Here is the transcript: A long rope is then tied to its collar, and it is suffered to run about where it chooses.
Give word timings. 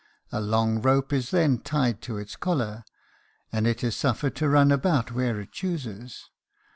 A 0.31 0.41
long 0.41 0.81
rope 0.81 1.13
is 1.13 1.29
then 1.29 1.59
tied 1.59 2.01
to 2.01 2.17
its 2.17 2.35
collar, 2.35 2.85
and 3.51 3.67
it 3.67 3.83
is 3.83 3.95
suffered 3.95 4.35
to 4.37 4.49
run 4.49 4.71
about 4.71 5.11
where 5.11 5.39
it 5.39 5.51
chooses. 5.51 6.31